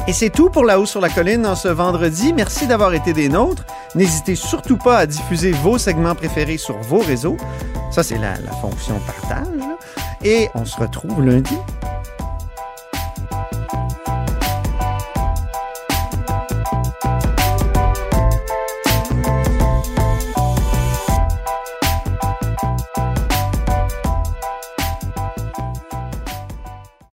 Et 0.08 0.14
c'est 0.14 0.30
tout 0.30 0.50
pour 0.50 0.66
La 0.66 0.80
Haut 0.80 0.86
sur 0.86 1.00
la 1.00 1.10
Colline 1.10 1.46
en 1.46 1.56
ce 1.56 1.70
vendredi. 1.70 2.34
Merci 2.34 2.68
d'avoir 2.68 2.94
été 2.94 3.14
des 3.14 3.30
nôtres. 3.30 3.66
N'hésitez 3.96 4.36
surtout 4.36 4.78
pas 4.78 4.98
à 4.98 5.06
diffuser 5.06 5.52
vos 5.52 5.78
segments 5.78 6.16
préférés 6.16 6.58
sur 6.58 6.78
vos 6.80 7.00
réseaux. 7.00 7.38
Ça, 7.90 8.04
c'est 8.04 8.18
la, 8.18 8.34
la 8.44 8.52
fonction 8.52 9.00
partage. 9.00 9.48
Et 10.26 10.50
on 10.56 10.66
se 10.66 10.78
retrouve 10.78 11.26
lundi 11.26 11.56